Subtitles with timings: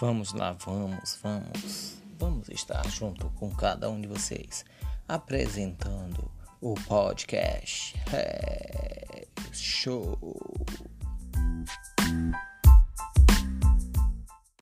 [0.00, 1.96] Vamos lá, vamos, vamos.
[2.20, 4.64] Vamos estar junto com cada um de vocês,
[5.08, 7.94] apresentando o podcast.
[8.12, 10.16] É, show!